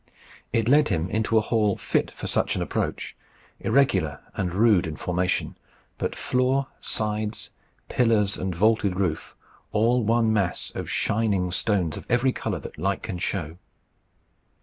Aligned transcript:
It 0.51 0.67
led 0.67 0.87
him 0.87 1.11
into 1.11 1.37
a 1.37 1.41
hall 1.41 1.75
fit 1.77 2.09
for 2.09 2.25
such 2.25 2.55
an 2.55 2.63
approach 2.63 3.15
irregular 3.59 4.19
and 4.33 4.51
rude 4.51 4.87
in 4.87 4.95
formation, 4.95 5.55
but 5.99 6.15
floor, 6.15 6.65
sides, 6.79 7.51
pillars, 7.87 8.35
and 8.35 8.55
vaulted 8.55 8.99
roof, 8.99 9.35
all 9.71 10.03
one 10.03 10.33
mass 10.33 10.71
of 10.73 10.89
shining 10.89 11.51
stones 11.51 11.97
of 11.97 12.07
every 12.09 12.31
colour 12.31 12.57
that 12.61 12.79
light 12.79 13.03
can 13.03 13.19
show. 13.19 13.59